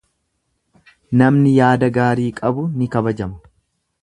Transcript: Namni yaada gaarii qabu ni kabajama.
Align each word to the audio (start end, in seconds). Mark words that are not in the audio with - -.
Namni 1.21 1.53
yaada 1.59 1.91
gaarii 1.99 2.27
qabu 2.41 2.67
ni 2.81 2.93
kabajama. 2.97 3.55